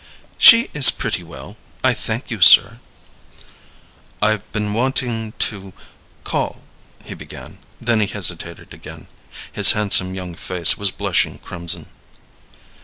"She 0.39 0.71
is 0.73 0.89
pretty 0.89 1.21
well, 1.21 1.57
I 1.83 1.93
thank 1.93 2.31
you, 2.31 2.41
sir." 2.41 2.79
"I've 4.19 4.51
been 4.51 4.73
wanting 4.73 5.33
to 5.37 5.73
call," 6.23 6.63
he 7.05 7.13
began; 7.13 7.59
then 7.79 7.99
he 7.99 8.07
hesitated 8.07 8.73
again. 8.73 9.05
His 9.51 9.73
handsome 9.73 10.15
young 10.15 10.33
face 10.33 10.75
was 10.75 10.89
blushing 10.89 11.37
crimson. 11.37 11.85